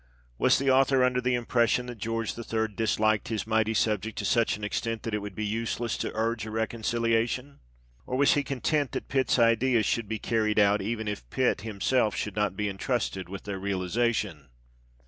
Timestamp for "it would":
5.13-5.35